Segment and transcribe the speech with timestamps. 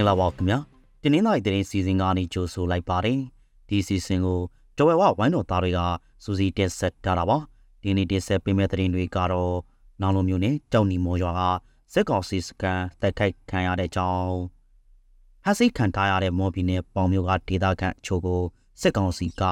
[0.00, 0.58] င်္ဂလာပါခင်ဗျာ
[1.02, 3.20] တင်းနှင်းလိုက်တဲ့စီစဉ်ကနေကြိုဆိုလိုက်ပါတယ်
[3.68, 4.40] ဒီစီစဉ်ကို
[4.76, 5.80] တော်ဝဲဝဝိုင်းတော်သားတွေက
[6.24, 7.36] စူစီတက်ဆက်ထားတာပါ
[7.82, 9.54] ဒီနေ့တက်ဆက်ပေးမဲ့တဲ့တွေကတော့
[10.00, 11.42] နောင်လိုမျိုးနဲ့ကြောက်နီမော်ရွာက
[11.92, 14.32] စက်ကောင်စီစကန်တိုက်ခိုက်ခံရတဲ့ကြောင်း
[15.44, 18.42] ဟဆိတ်ခံထားရတဲ့မော်ဘီနဲ့ပေါင်မျိုးကဒေတာခန့်အချို့ကို
[18.80, 19.42] စက်ကောင်စီက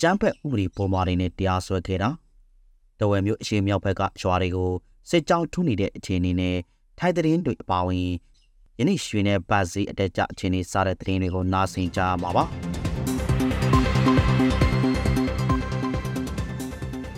[0.00, 2.10] ကျန်းဖက်ဥပဒေပေါ်မာတွေနဲ့တရားစွဲခဲ့တာ
[2.98, 4.70] တော်ဝဲမျိုးအရှိမြောက်ဘက်ကရွာတွေကို
[5.10, 6.56] စစ်ကြောင်းထုနေတဲ့အခြေအနေနဲ့
[6.98, 8.08] ထိုက်တဲ့ရင်တွေအပါဝင်
[8.82, 12.44] ယနေ့ရွှေနဲ့ပတ်စီအတက်ကြအခြေအနေစတဲ့သတင်းတွေကိုနားဆင်ကြရမှာပါ။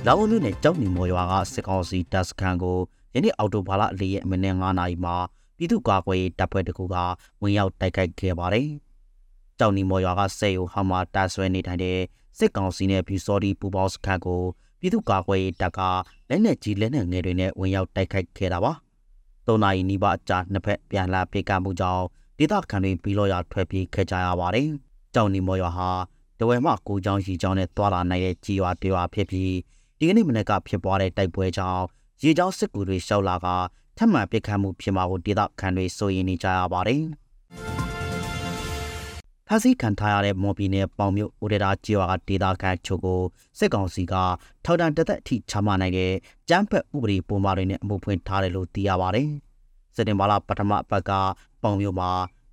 [0.06, 2.78] လောင်မြို့နယ်ကြောက်နေမော်ရွာကစစ်ကောင်စီတပ်စခန်းကို
[3.14, 5.16] ယနေ့အော်တိုဘာလ၄ရက်မိနစ်9နာရီမှာ
[5.56, 6.96] ပြည်သူ့ကာကွယ်ရေးတပ်ဖွဲ့တကူက
[7.42, 8.68] ဝင်ရောက်တိုက်ခိုက်ခဲ့ပါတယ်။
[9.58, 11.98] ကြောက်နေမော်ရွာကစေယိုဟာမာတာဆွဲနေထိုင်တဲ့
[12.38, 14.42] စစ်ကောင်စီနဲ့ပြည်စော်ဒီပူပေါင်းစခန်းကို
[14.80, 15.80] ပြည်သူ့ကာကွယ်ရေးတပ်က
[16.28, 18.74] လက်နက်ကြီးလက်နက်ငယ်တွေနဲ့ဝင်ရောက်တိုက်ခိုက်ခဲ့တာပါ။
[19.46, 22.04] ၃နာရီနီးပါးအကြာနှစ်ဖက်ပြန်လာပြေကမှုကြောင့်
[22.38, 24.68] ဒေသခံတွေပြီးလို့ရထွက်ပြေးခဲ့ကြရပါတယ်။
[25.14, 25.90] ကြောင်နီမော်ရွာဟာ
[26.38, 29.52] တဝဲမှကိုချောင်းရီချောင်းနဲ့တွာလာနိုင်တဲ့ကြီးရွာတွေရွာဖြစ်ပြီး
[29.98, 31.82] ဒီကနေ့မနေ့ကဖြစ်ပွားတဲ့တိုက်ပွဲကြောင့်
[32.22, 33.46] ရေချောင်းစစ်ကူတွေရှောက်လာက
[33.96, 37.02] ထပ်မံပစ်ခတ်မှုဖြစ်မှာကိုဒေသခံတွေစိုးရိမ်နေကြရပါတယ်။
[39.54, 43.20] ဖမ်းဆီးခံထားရတဲ့မော်ဘီနယ်ပေါင်မြို့ဦးရတာကျေးရွာကဒေသခံချုပ်ကို
[43.58, 44.14] စစ်ကောင်စီက
[44.64, 46.12] ထောက်တံတက်သက်အထိချမှတ်နိုင်တဲ့
[46.48, 49.28] ကျန်းဖက်ဥပဒေပုံမှန်တွေနဲ့အမှုဖွင့်ထားတယ်လို့သိရပါတယ်။
[49.94, 51.10] စက်တင်ဘာလပထမပတ်က
[51.62, 52.10] ပေါင်မြို့မှာ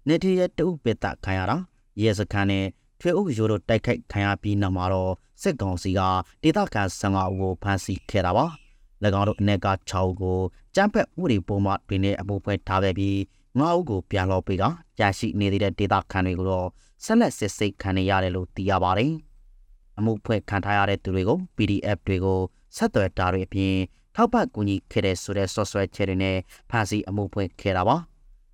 [0.07, 1.57] နေတရတူပစ်တခံရတာ
[2.01, 2.65] ရဲစခန်းနဲ့
[2.99, 5.11] ထွေအုပ်ရိုးတို့တိုက်ခိုက်ခံရပြီးနောက်မှာတော့
[5.41, 6.01] စစ်ကောင်စီက
[6.43, 8.45] ဒေသခံ15ဦးကိုဖမ်းဆီးခဲ့တာပါ။၎
[9.19, 10.39] င်းတို့အနေက6ဦးကို
[10.75, 13.17] ကျန်းဖက်ဥပဒေပုံမှန်တွေနဲ့အမှုဖွင့်ထားခဲ့ပြီး
[13.59, 14.63] ငါးဦးကိုပြန်လောပေးက
[14.99, 16.67] ကြာရှိနေသေးတဲ့ဒေတာခန်တွေကိုတော့
[17.03, 19.13] ဆက်လက်စစ်ဆေးခံနေရတယ်လို့သိရပါတယ်။
[19.97, 22.39] အမှုဖွဲ့ခံထားရတဲ့သူတွေကို PDF တွေကို
[22.77, 23.75] ဆက်သွယ်တာတွေအပြင်
[24.15, 26.37] ထောက်ပံ့ကူညီခဲ့တဲ့ဆိုတဲ့ software ချဲတွေနဲ့
[26.69, 27.97] ဖန်စီအမှုဖွဲ့ခဲ့တာပါ။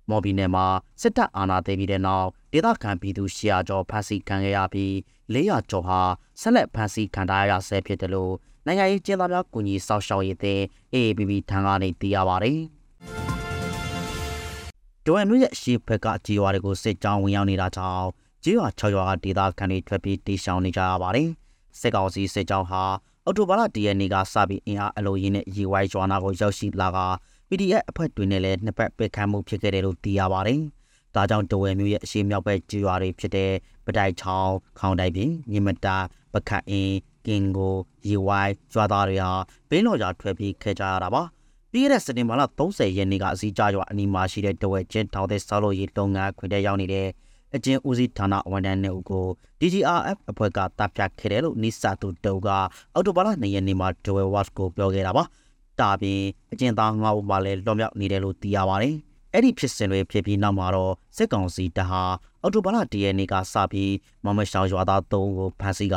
[0.08, 0.66] မော်ဘီနယ်မှာ
[1.00, 4.92] စစ်တပ်အာဏာသိမ်းပြီးတဲ့နောက်ဒေသခံပြည်သူ100ကျော်ဖန်စီခံခဲ့ရပြီး
[5.34, 6.00] 400ကျော်ဟာ
[6.40, 8.34] ဆက်လက်ဖန်စီခံထားရဆဲဖြစ်တယ်လို့
[8.66, 10.62] နိုင်ငံရေးကျင်းသားများကူညီစောင့်ရှောက်ရေးအသင်း
[10.94, 12.58] AABB ထံကနေသိရပါတယ်။
[15.08, 18.06] ဒိုအန်တို့ရဲ့အရှိဘက်ကကြေးရွာတွေကိုစစ်ကြောင်းဝင်ရောက်နေတာကြောင့်
[18.44, 21.28] ကြေးရွာ6ရွာကဒေသခံတွေထွက်ပြေးတိရှောင်နေကြရပါတယ်။
[21.80, 22.82] စစ်ကောင်စီစစ်ကြောင်းဟာ
[23.24, 26.98] အော်တိုဘာလတရနေ့ကစပြီးအင်အားအလုံးရင်းနဲ့ရေဝိုင်းကျွမ်းနာကိုရောက်ရှိလာက
[27.48, 30.60] PDF အဖွဲ့တွေနဲ့လည်းနှစ်ပတ်ပိတ်ခတ်မှုဖြစ်ခဲ့တယ်လို့သိရပါတယ်။
[31.14, 33.52] ဒါကြောင့်တဝယ်မျိုးရဲ့အရှိမြောက်ဘက်ကြေးရွာတွေဖြစ်တဲ့
[33.86, 35.96] ပတိုင်ချောင်းခေါင်တိုင်ပြင်မြမတာ
[36.34, 36.96] ပခတ်အင်း
[37.26, 37.74] ကင်ကို
[38.08, 39.32] ရေဝိုင်းကျွာသားတွေဟာ
[39.68, 41.24] ဘင်းတော်ကြာထွက်ပြေးခဲ့ကြရတာပါ။
[41.78, 47.06] ပြီးခဲ့တဲ့စက်တင်ဘာလ30ရက်နေ့ကအစည်းအရွာအနီးမှာရှိတဲ့တဝဲကျင်းထောင်တဲ့ဆောက်လုပ်ရေးလုပ်ငန်းခွင်ထဲရောက်နေတဲ့
[47.54, 49.26] အကျဉ်ဦးစီးဌာနဝန်ထမ်းတွေကို
[49.60, 52.48] DGRF အဖွဲ့ကတပ်ဖြတ်ခဲ့တယ်လို့နိစာတူတုံက
[52.94, 55.24] အော်တိုဘာလ2ရက်နေ့မှာဒဝဲဝတ်ကိုပြောခဲ့တာပါ။
[55.80, 56.20] တာပြင်
[56.52, 58.94] အကျဉ်သားငါးဦးမှလည်းလွန်မြောက်နေတယ်လို့သိရပါတယ်။
[59.34, 62.02] အဲ့ဒီဖြစ်စဉ်တွေဖြစ်ပြီးနောက်မှာတော့စစ်ကောင်စီတပ်ဟာ
[62.42, 63.92] အော်တိုဘာလ၁ရက်နေ့ကစပြီး
[64.24, 65.96] မမရှောင်းရွာသား၃ဦးကိုဖမ်းဆီးက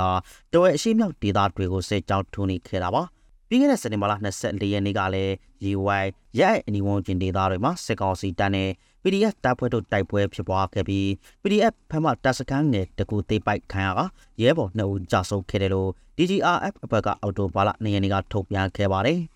[0.52, 3.04] တဝဲအရှိမြောက်ဒေသတွေကိုစစ်ကြောင်းထုံနေခဲ့တာပါ။
[3.54, 4.14] ပြီးခဲ့တဲ့စက်တင်ဘာလ
[4.44, 5.34] 24ရက်နေ့ကလည်း
[5.72, 6.06] UI
[6.40, 8.70] ရဲအနီဝန်းကျင်ဒေသတွေမှာစစ်ကောင်စီတပ်နဲ့
[9.04, 11.08] PDF တပ်ဖွဲ့တို့တိုက်ပွဲဖြစ်ပွားခဲ့ပြီး
[11.42, 14.02] PDF ဖမ်းမတပ်စခန်းနယ်တကူသေးပိုက်ခံရက
[14.42, 19.20] ရဲဘော်2ဦးကြာဆုံးခဲ့တယ်လို့ DGRF အဖွဲ့ကအော်တိုဘာလ2ရက်နေ့ကထုတ်ပြန်ခဲ့ပါတယ်။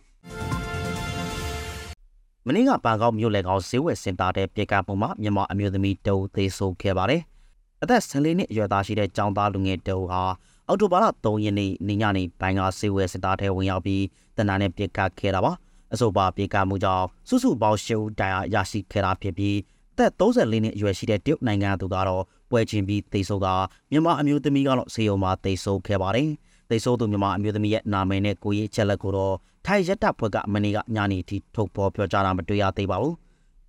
[2.46, 7.22] မင်းကပန်ကောက်မြို့လေကောင်ဈေးဝယ်စင်တာတဲ့ပြေကမှုမှာမြန်မာအမျိုးသမီးတအုပ်သေးဆုံးခဲ့ပါတယ်။
[7.84, 10.24] အသက်14နှစ်အရွယ်သားရှိတဲ့ចောင်းသားလူငယ်တအုပ်ဟာ
[10.68, 11.72] အော်တိုဘာလ3ရက်နေ့
[12.02, 14.04] ညနေဘိုင်းကစေဝဲစစ်သားထဲဝင်ရောက်ပြီး
[14.38, 15.52] တနင်္လာနေ့ပြစ်ခတ်ခဲ့တာပါ
[15.94, 19.58] အဆိုပါပြစ်ခတ်မှုကြောင့်စုစုပေါင်း၈ဦးတရားရရှိခဲ့တာဖြစ်ပြီး
[19.98, 23.48] သက်34နှစ်အရွယ်ရှိတဲ့တရုတ်နိုင်ငံသူကတော့ပွဲချင်းပြီးတိတ်ဆိုးက
[23.92, 26.30] မြန်မာအမျိုးသမီးကတော့ဆေးရုံမှာတိတ်ဆိုးခဲ့ပါတယ်
[26.70, 29.36] တိတ်ဆိုးသူမြန်မာအမျိုးသမီးရဲ့နာမည်နဲ့ကိုရေးချက်လက်ကိုတော့
[29.66, 33.16] ထိုင်ရက်တပ်ဖွဲ့ကမနေ့ကညနေထိထုတ်ဖော်ပြောကြားတာမတွေ့ရသေးပါဘူး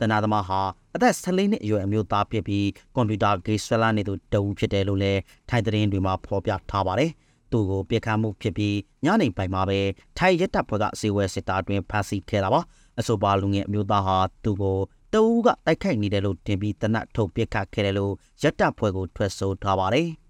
[0.01, 0.61] တနာသမားဟာ
[0.95, 7.11] အသက်14နှစ်အရွယ်အမျိုးသားဖြစ်ပြီးကွန်ပျူတာဂိမ်းဆွဲလာနေသူတဦးဖြစ်တယ်လို့လည်းထိုင်သတင်းတွေမှာဖော်ပြထားပါတယ်။
[7.53, 9.79] သူ့ကိုပြစ်ခတ်မှုဖြစ်ပြီးညနေပိုင်းမှာပဲ
[10.19, 12.61] ထိုင်ရက်တပ်ဖွဲ့ကစေဝဲစစ်သားတွင်ဖမ်းဆီးခဲ့တာပါ။
[12.99, 14.79] အဆိုပါလူငယ်အမျိုးသားဟာသူ့ကို
[15.15, 18.13] တဦးကတိုက်ခိုက်နေတယ်လို့တင်ပြီးတနတ်ထုတ်ပြစ်ခတ်ခဲ့တယ်လို့
[18.43, 20.09] ရက်တပ်ဖွဲ့ကိုထွက်ဆိုထားပါတယ်။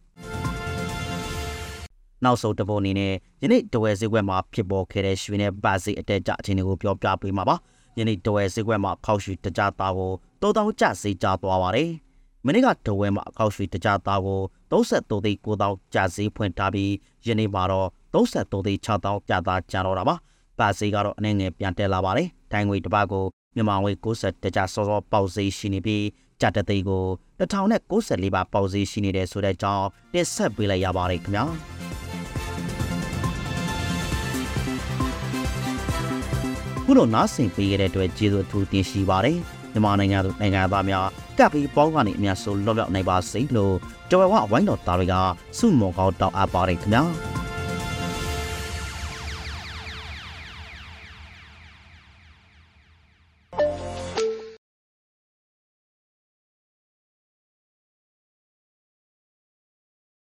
[2.24, 7.56] နောက်ဆုံးတပေါ်အနေနဲ့ယနေ့တဝဲစည်းကွက်မှာဖြစ်ပေါ်ခဲ့တဲ့ရွှေနဲ့ပါစီအတက်ကြအခြေအနေကိုပြောပြပေးမှာပါ။
[7.98, 10.12] ယနေ့တဝဲဈေးကွက်မှာခောက်ရွှေတကြသားကို
[10.42, 11.90] 3000ကျဈေးကျသွားပါတယ်။
[12.46, 14.40] မနေ့ကတဝဲမှာခောက်ရွှေတကြသားကို
[14.70, 16.92] 33သိန်း9000ကျဈေးဖွင့်ထားပြီး
[17.26, 20.14] ယနေ့မှာတော့33သိန်း6000ကျသားကျတော့တာပါ။
[20.58, 26.04] ပါဈေးကတော့အနေငယ်ပြန်တက်လာပါတယ်။တိုင်းငွေတစ်ပတ်ကိုမြန်မာငွေ60တကြစောစောပေါက်ဈေးရှိနေပြီး
[26.40, 27.04] ကြတဲ့သိန်းကို
[27.40, 31.46] 1094ပါပေါက်ဈေးရှိနေတဲ့ဆိုတဲ့အကြောင်းတင်ဆက်ပေးလိုက်ရပါတယ်ခင်ဗျာ။
[36.88, 39.38] ခုလိုနားဆင်ပေးခဲ့တဲ့အတွက်ကျေးဇူးအထူးတင်ရှိပါတယ်
[39.72, 41.06] မြန်မာနိုင်ငံသူနိုင်ငံသားများ
[41.38, 43.74] ကပ်ပြီးပေါင်းကနေအများဆုံးလွတ်မြောက်နိုင်ပါစေလို့
[44.10, 45.14] ကျော်ဝဲဝဝိုင်းတော်သားတွေက
[45.58, 47.02] စုမော်ကောင်းတောက်အပ်ပါတယ်ခင်ဗျာ